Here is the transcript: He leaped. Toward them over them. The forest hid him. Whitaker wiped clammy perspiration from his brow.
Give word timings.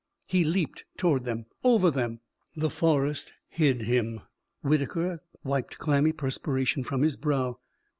He 0.25 0.43
leaped. 0.43 0.85
Toward 0.97 1.25
them 1.25 1.45
over 1.63 1.91
them. 1.91 2.21
The 2.55 2.71
forest 2.71 3.33
hid 3.49 3.83
him. 3.83 4.21
Whitaker 4.63 5.21
wiped 5.43 5.77
clammy 5.77 6.11
perspiration 6.11 6.83
from 6.83 7.03
his 7.03 7.15
brow. 7.15 7.59